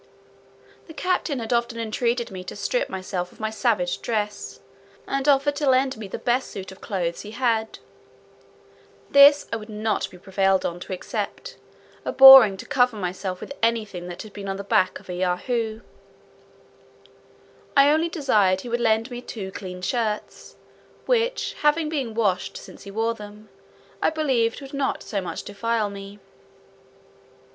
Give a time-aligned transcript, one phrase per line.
[0.87, 4.59] The captain had often entreated me to strip myself of my savage dress,
[5.05, 7.77] and offered to lend me the best suit of clothes he had.
[9.11, 11.55] This I would not be prevailed on to accept,
[12.03, 15.13] abhorring to cover myself with any thing that had been on the back of a
[15.13, 15.81] Yahoo.
[17.77, 20.55] I only desired he would lend me two clean shirts,
[21.05, 23.49] which, having been washed since he wore them,
[24.01, 26.17] I believed would not so much defile me.